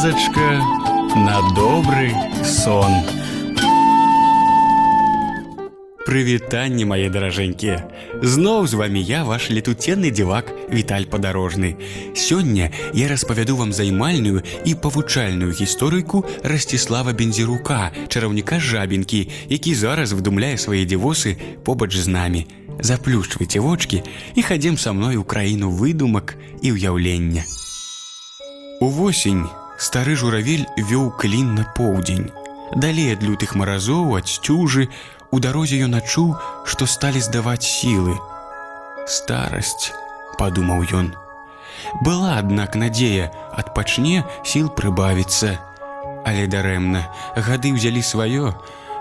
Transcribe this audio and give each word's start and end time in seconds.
казачка 0.00 0.62
на 1.16 1.36
добры 1.54 2.08
сон. 2.42 2.92
Прывітанне 6.06 6.86
мае 6.88 7.10
даражэнькія. 7.12 7.84
Зноў 8.22 8.64
з 8.72 8.78
вами 8.80 9.02
я 9.04 9.20
ваш 9.28 9.50
летуценны 9.52 10.08
дзівак 10.08 10.48
Віталь 10.72 11.04
падарожны. 11.12 11.76
Сёння 12.16 12.72
я 12.94 13.08
распавяду 13.12 13.56
вам 13.60 13.76
займальную 13.76 14.40
і 14.64 14.72
павучальную 14.80 15.52
гісторыйку 15.52 16.24
Расціслава 16.40 17.12
Бензірука, 17.12 17.92
чараўніка 18.08 18.56
жабінкі, 18.56 19.28
які 19.52 19.74
зараз 19.74 20.16
выдумляе 20.16 20.56
свае 20.56 20.88
дзівосы 20.88 21.36
побач 21.68 21.92
з 21.92 22.08
намі. 22.08 22.46
Заплюшчвайце 22.80 23.60
вочки 23.60 24.02
і 24.34 24.40
хадзем 24.40 24.80
са 24.80 24.96
мной 24.96 25.20
у 25.20 25.24
краіну 25.24 25.68
выдумак 25.68 26.40
і 26.64 26.72
ўяўлення. 26.72 27.44
Увосень 28.80 29.44
Стары 29.81 30.15
журавель 30.15 30.67
вёў 30.77 31.09
клін 31.17 31.55
на 31.57 31.65
поўдзень. 31.77 32.29
Далей 32.75 33.13
ад 33.13 33.23
лютых 33.25 33.55
маразоў 33.57 34.13
ад 34.19 34.29
сцюжы 34.29 34.87
у 35.31 35.39
дарозе 35.43 35.81
ён 35.87 35.97
адчуў, 35.97 36.35
што 36.65 36.85
сталі 36.85 37.23
здаваць 37.25 37.65
сілы. 37.65 38.13
Старасць, 39.09 39.91
падумаў 40.37 40.85
ён. 40.93 41.09
Была, 42.05 42.37
аднак 42.37 42.77
надзея, 42.77 43.31
адпачне 43.57 44.21
сіл 44.45 44.69
прыбавіцца. 44.69 45.57
Але 46.29 46.45
дарэмна, 46.45 47.09
гады 47.35 47.73
ўзялі 47.73 48.05
сваё, 48.05 48.53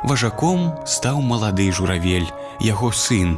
Важаком 0.03 0.73
стаў 0.89 1.21
малады 1.21 1.69
журавель, 1.77 2.29
яго 2.65 2.89
сын. 2.93 3.37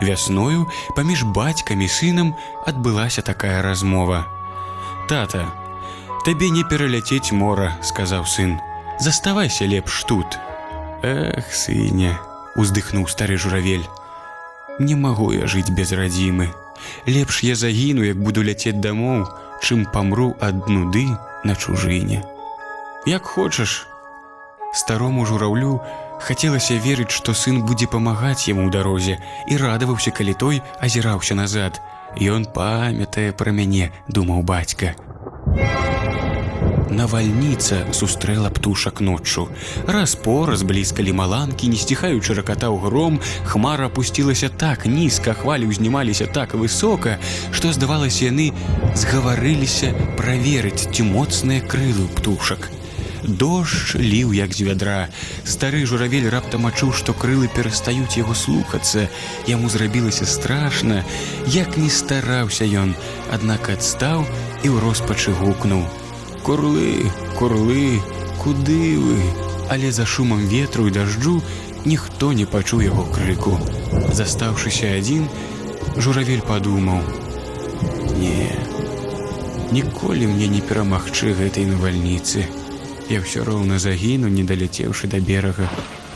Вясною 0.00 0.64
паміж 0.96 1.28
бацькам 1.36 1.84
і 1.84 1.88
сынам 1.88 2.32
адбылася 2.64 3.22
такая 3.22 3.60
размова. 3.62 4.24
Тата, 5.08 5.44
табе 6.28 6.50
не 6.52 6.60
пераляцець 6.60 7.32
мора, 7.32 7.70
сказаў 7.80 8.26
сын. 8.28 8.50
Заставайся 9.00 9.64
лепш 9.64 10.02
тут. 10.04 10.34
Эх, 11.00 11.48
сыне, 11.56 12.10
уздыхнуў 12.52 13.08
стары 13.08 13.38
журавель. 13.40 13.86
Не 14.78 14.92
магу 14.92 15.30
я 15.32 15.48
жыць 15.48 15.72
без 15.72 15.94
радзімы. 15.96 16.50
Лепш 17.08 17.40
я 17.48 17.56
загіну, 17.56 18.04
як 18.04 18.20
буду 18.20 18.44
ляцець 18.44 18.76
дамоў, 18.76 19.24
чым 19.64 19.88
памру 19.88 20.36
ад 20.36 20.68
нуды 20.68 21.08
на 21.48 21.56
чужыне. 21.56 22.20
Як 23.08 23.24
хочаш. 23.24 23.88
Старому 24.76 25.24
жураўлю 25.24 25.80
хацелася 26.20 26.76
верыць, 26.76 27.08
што 27.08 27.32
сын 27.32 27.64
будзе 27.64 27.88
памагаць 27.88 28.52
яму 28.52 28.68
ў 28.68 28.70
дарозе 28.76 29.16
і 29.48 29.56
радаваўся, 29.56 30.12
калі 30.12 30.36
той 30.36 30.60
азіраўся 30.76 31.32
назад. 31.40 31.80
Ён 32.20 32.44
памятае 32.44 33.32
пра 33.32 33.48
мяне, 33.48 33.94
думаў 34.12 34.44
бацька. 34.44 34.92
Навальніца 36.98 37.84
сустрэла 37.92 38.50
птушак 38.50 39.00
ноччу. 39.00 39.48
Раз-пораз 39.86 40.64
блізкалі 40.66 41.12
маланкі, 41.12 41.68
не 41.68 41.76
сціхаючы 41.76 42.34
ракатаў 42.34 42.78
гром, 42.82 43.20
хмара 43.44 43.86
опусцілася 43.92 44.48
так 44.48 44.86
нізка, 44.86 45.36
хвалі 45.36 45.68
ўзнімаліся 45.68 46.26
так 46.26 46.54
высока, 46.54 47.18
што 47.52 47.72
здавалася, 47.76 48.32
яны 48.32 48.50
згаварыліся 48.96 49.92
праверыць, 50.16 50.88
ці 50.88 51.06
моцныя 51.12 51.60
крылы 51.60 52.08
птушак. 52.18 52.77
Дождж 53.22 53.96
ліў 53.96 54.32
як 54.32 54.54
з 54.54 54.62
вядра. 54.68 55.08
Стары 55.44 55.84
журавель 55.86 56.28
раптам 56.30 56.66
адчуў, 56.70 56.92
што 56.94 57.12
крылы 57.12 57.48
перастаюць 57.50 58.16
яго 58.16 58.34
слухацца. 58.34 59.08
Яму 59.46 59.68
зрабілася 59.68 60.26
страшна, 60.26 61.04
як 61.46 61.76
не 61.76 61.90
стараўся 61.90 62.64
ён, 62.64 62.94
аднак 63.32 63.70
адстаў 63.74 64.22
і 64.62 64.68
ў 64.70 64.76
роспачы 64.78 65.34
гукнуў: 65.34 65.82
Курлы, 66.46 67.10
курлы, 67.38 68.00
куды 68.38 68.98
вы? 68.98 69.18
Але 69.68 69.92
за 69.92 70.06
шумам 70.06 70.46
ветру 70.48 70.86
і 70.88 70.94
дажджу 70.94 71.42
ніхто 71.84 72.32
не 72.32 72.46
пачуў 72.46 72.82
яго 72.86 73.04
крыку. 73.12 73.58
Застаўшыся 74.12 74.94
адзін, 74.98 75.26
журавель 75.96 76.46
падумаў: 76.46 77.02
Не, 78.18 78.54
ніколі 79.72 80.30
мне 80.30 80.48
не 80.48 80.62
перамагчы 80.62 81.34
гэтай 81.34 81.66
навальніцы. 81.66 82.46
Я 83.08 83.24
ўсё 83.24 83.40
роўна 83.40 83.78
загіну, 83.80 84.28
не 84.28 84.44
даляцеўшы 84.44 85.08
да 85.08 85.16
берага. 85.16 85.64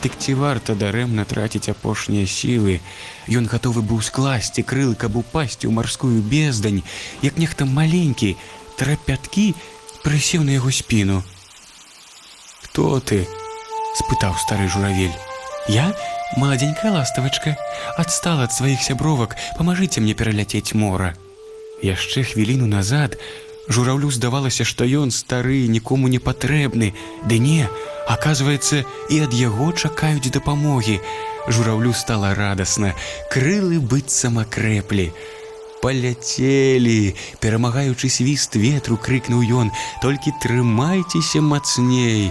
Дык 0.04 0.12
ці 0.20 0.34
варта 0.36 0.74
дарэмна 0.76 1.24
траціць 1.24 1.72
апошнія 1.72 2.28
сілы. 2.28 2.84
Ён 3.32 3.48
гатовы 3.48 3.80
быў 3.80 4.04
скласці 4.04 4.60
крылы, 4.60 4.92
каб 4.92 5.16
упасці 5.16 5.68
ў 5.68 5.72
марскую 5.72 6.20
бездань, 6.20 6.82
як 7.24 7.40
нехта 7.40 7.64
маленькі, 7.64 8.36
трапяткі 8.76 9.54
прысеў 10.04 10.44
на 10.44 10.60
яго 10.60 10.68
спіну. 10.68 11.22
Хто 12.60 13.00
ты? 13.00 13.24
спытаў 13.96 14.36
стары 14.36 14.68
журавель. 14.68 15.16
Я 15.68 15.94
маладзенькая 16.36 16.92
ластавачка, 16.92 17.56
адстала 17.96 18.44
ад 18.44 18.52
сваіх 18.52 18.84
сябровак, 18.84 19.36
памажыце 19.56 20.04
мне 20.04 20.12
пераляцець 20.12 20.76
мора. 20.76 21.14
Яшчэ 21.80 22.24
хвіліну 22.24 22.68
назад 22.68 23.16
Жураўлю 23.72 24.10
здавалася, 24.12 24.64
што 24.68 24.84
ён 24.84 25.10
стары, 25.10 25.64
нікому 25.64 26.08
не 26.12 26.18
патрэбны. 26.20 26.92
Ды 27.24 27.38
не, 27.40 27.64
аказваецца, 28.04 28.84
і 29.08 29.20
ад 29.24 29.32
яго 29.32 29.72
чакаюць 29.72 30.28
дапамогі. 30.28 31.00
Жураўлю 31.48 31.92
стала 31.96 32.34
радасна, 32.36 32.92
крылы 33.32 33.80
быццам 33.80 34.42
акрэплі. 34.44 35.06
Паляцелі, 35.80 37.16
перамагаючы 37.40 38.12
свіст 38.12 38.60
ветру 38.60 39.00
крыкнуў 39.00 39.40
ён, 39.64 39.72
толькі 40.04 40.36
трымайцеся 40.44 41.40
мацней. 41.40 42.28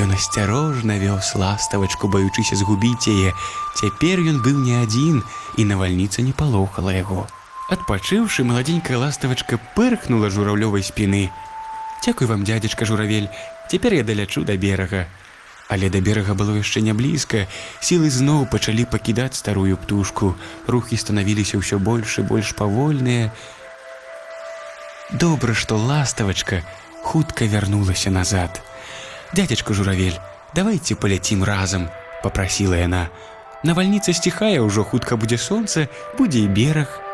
Ён 0.00 0.16
асцярожна 0.16 0.96
вёз 0.96 1.34
ластавачку, 1.36 2.08
баючыся 2.08 2.56
згубіць 2.56 3.10
яе. 3.12 3.36
Цяпер 3.76 4.24
ён 4.32 4.40
быў 4.40 4.64
не 4.64 4.80
адзін, 4.80 5.20
і 5.60 5.68
навальніца 5.68 6.24
не 6.24 6.32
палохала 6.32 6.96
яго. 6.96 7.28
Адпачыўшы, 7.70 8.42
маладзенькая 8.42 8.98
ластавачка 8.98 9.60
пырхнула 9.78 10.26
жураўлёвай 10.26 10.82
спіны. 10.82 11.30
Дзякуй 12.02 12.26
вам, 12.26 12.42
дядзечка 12.42 12.84
журавель, 12.84 13.30
цяпер 13.70 13.94
я 13.94 14.02
далячу 14.02 14.42
да 14.42 14.56
берага. 14.56 15.06
Але 15.70 15.86
да 15.88 16.00
берага 16.02 16.34
было 16.34 16.58
яшчэ 16.58 16.82
не 16.82 16.90
блізка. 16.90 17.46
Сілы 17.78 18.10
зноў 18.10 18.50
пачалі 18.50 18.90
пакідаць 18.90 19.38
старую 19.38 19.78
птушку. 19.78 20.34
Рухі 20.66 20.98
станавіліся 20.98 21.62
ўсё 21.62 21.78
больш 21.78 22.18
і 22.18 22.26
больш 22.26 22.58
павольныя. 22.58 23.30
Добра, 25.14 25.54
што 25.54 25.78
ластавачка 25.78 26.66
хутка 27.06 27.46
вярнулася 27.46 28.10
назад. 28.10 28.58
Дядзечка 29.30 29.78
журавель, 29.78 30.18
давайте 30.58 30.98
паляцім 30.98 31.46
разам, 31.46 31.86
попрасіла 32.26 32.82
яна. 32.82 33.14
Навальніца 33.62 34.10
сціхае 34.10 34.58
ўжо 34.58 34.82
хутка 34.82 35.14
будзе 35.14 35.38
сонца, 35.38 35.86
будзе 36.18 36.42
і 36.42 36.50
бераг. 36.50 37.09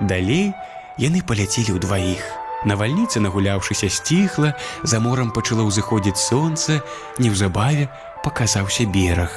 Далей 0.00 0.52
яны 0.98 1.22
паляцелі 1.22 1.76
ўдваіх. 1.76 2.22
Навальніца, 2.64 3.20
нагуляўшыся 3.20 3.88
сціхла, 3.92 4.56
за 4.82 5.00
морам 5.00 5.30
пачало 5.30 5.68
ўзыходзіць 5.68 6.18
сонца, 6.18 6.80
неўзабаве 7.20 7.88
паказаўся 8.24 8.88
бераг. 8.88 9.30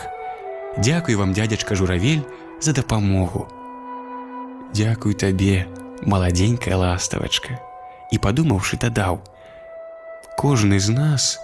Дзякуй 0.79 1.15
вам, 1.19 1.33
дядзячка 1.33 1.75
журавель, 1.75 2.23
за 2.59 2.73
дапамогу. 2.73 3.47
Дзякуй 4.73 5.13
табе, 5.13 5.67
маладзенькая 6.03 6.75
ластавачка. 6.75 7.59
І 8.11 8.17
падумаўшы, 8.17 8.79
дадаў: 8.81 9.21
Кожны 10.39 10.79
з 10.79 10.89
нас 10.89 11.37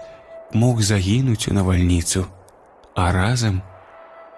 мог 0.53 0.82
загінуць 0.82 1.47
у 1.52 1.53
навальніцу, 1.53 2.26
а 2.96 3.12
разам 3.12 3.62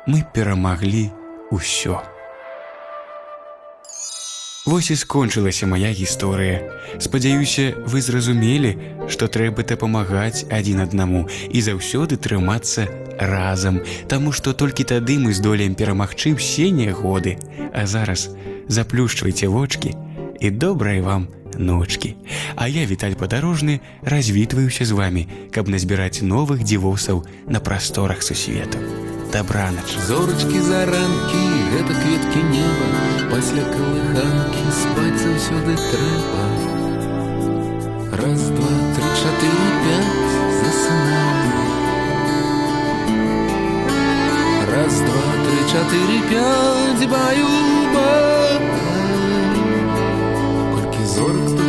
мы 0.08 0.26
перамаглі 0.34 1.12
ўсё. 1.52 2.17
Вось 4.68 4.92
і 4.92 4.96
скончылася 5.00 5.64
моя 5.64 5.96
гісторыя. 5.96 6.60
Спадзяюся, 7.00 7.72
вы 7.88 8.04
зразумелі, 8.04 8.76
што 9.08 9.32
трэба 9.32 9.64
дапамагаць 9.64 10.44
адзін 10.52 10.84
аднаму 10.84 11.24
і 11.48 11.64
заўсёды 11.64 12.20
трымацца 12.20 12.84
разам, 13.16 13.80
Таму 14.12 14.36
што 14.36 14.52
толькі 14.52 14.84
тады 14.84 15.16
мы 15.24 15.32
здолеем 15.32 15.72
перамагчы 15.72 16.36
ўсе 16.36 16.68
нягоды. 16.68 17.40
А 17.72 17.88
зараз 17.88 18.28
заплюшчвайце 18.68 19.48
вочки 19.48 19.96
і 20.44 20.52
добрай 20.52 21.00
вам 21.00 21.32
ночки. 21.56 22.20
А 22.60 22.68
я 22.68 22.84
віталь 22.84 23.16
падарожны 23.16 23.80
развітваюся 24.04 24.84
з 24.84 24.92
вами, 24.92 25.28
каб 25.48 25.72
назбіраць 25.72 26.20
новых 26.20 26.68
дзівосаў 26.68 27.24
на 27.48 27.64
прасторах 27.64 28.20
сусвету. 28.20 29.07
Дабранач 29.32 29.90
зорачкі 30.08 30.60
заранкі 30.70 31.44
гэта 31.72 31.94
кветкі 32.02 32.42
неба. 32.52 32.88
Пасля 33.32 33.64
калыханкі 33.74 34.66
спаць 34.82 35.20
заўсёды 35.24 35.76
трэба 35.92 36.44
раз 38.18 38.42
два 38.50 38.74
три 38.96 39.10
чатыры 39.22 39.70
пять 39.84 40.32
засынаем 40.60 41.52
раз 44.74 44.96
два 45.08 45.28
три 45.46 45.60
чатыры 45.72 46.20
пять 46.32 47.04
баю 47.14 47.52
колькі 50.74 51.04
зорак 51.14 51.48
столькі 51.50 51.67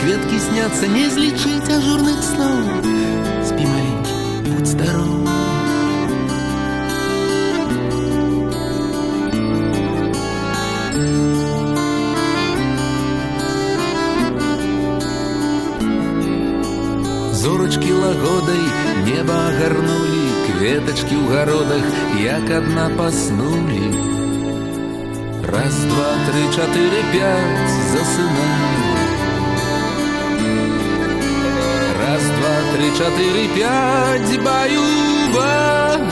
кветкі 0.00 0.38
сняцца, 0.38 0.86
не 0.86 1.06
злічыць 1.10 1.70
ажурных 1.76 2.18
сноў. 2.22 2.58
Спі 3.48 3.64
маленькі, 3.66 4.14
будь 4.46 4.66
здоров. 4.66 5.14
Зорачкі 17.42 17.92
лагодай 17.92 18.64
неба 19.08 19.40
агарнулі, 19.48 20.22
кветачкі 20.46 21.16
ў 21.18 21.24
гародах, 21.34 21.84
як 22.22 22.46
адна 22.62 22.86
паснулі. 22.94 24.17
Раз, 25.48 25.74
два, 25.76 26.12
три, 26.30 26.44
четыре, 26.52 27.02
пять, 27.10 27.70
засынай. 27.90 28.56
Раз, 31.98 32.22
два, 32.22 32.56
три, 32.76 32.88
четыре, 32.92 33.48
пять, 33.56 34.42
баю-баю. 34.44 36.04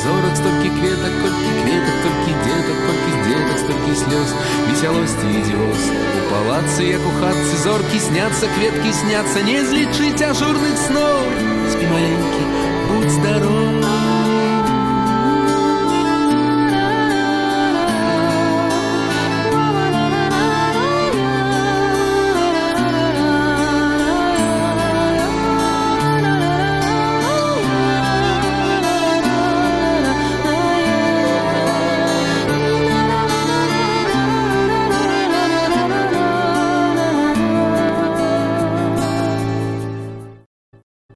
Зорок, 0.00 0.36
столько 0.36 0.68
кветок, 0.78 1.12
кольки 1.20 1.52
кветок, 1.64 1.96
кольки 2.04 2.32
деток, 2.44 2.78
кольки 2.86 3.12
деток, 3.26 3.58
столько 3.58 3.92
слез, 3.96 4.34
веселости 4.70 5.26
и 5.26 5.42
диоз. 5.42 5.82
У 6.16 6.30
палацы, 6.32 6.82
як 6.84 7.00
у 7.00 7.10
хатцы, 7.20 7.56
зорки 7.64 7.98
снятся, 7.98 8.46
кветки 8.46 8.92
снятся, 8.92 9.42
не 9.42 9.58
излечить 9.58 10.22
ажурных 10.22 10.78
снов. 10.78 11.26
Спи, 11.68 11.84
маленький, 11.84 12.46
будь 12.88 13.10
здоров. 13.10 14.21